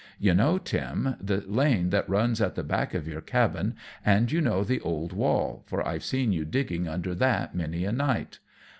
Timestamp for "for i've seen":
5.67-6.31